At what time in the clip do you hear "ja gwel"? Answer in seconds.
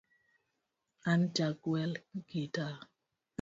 1.35-1.91